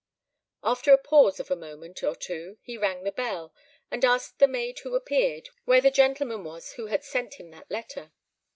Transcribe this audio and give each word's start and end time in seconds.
After 0.63 0.91
a 0.93 0.97
pause 0.97 1.39
of 1.39 1.51
a 1.51 1.55
moment 1.55 2.01
or 2.03 2.15
two 2.15 2.57
he 2.63 2.75
rang 2.75 3.03
the 3.03 3.11
bell, 3.11 3.53
and 3.91 4.03
asked 4.03 4.39
the 4.39 4.47
maid 4.47 4.79
who 4.79 4.95
appeared, 4.95 5.49
where 5.65 5.79
the 5.79 5.91
gentleman 5.91 6.43
was 6.43 6.71
who 6.71 6.87
had 6.87 7.03
sent 7.03 7.35
him 7.35 7.51
that 7.51 7.69
letter. 7.69 8.11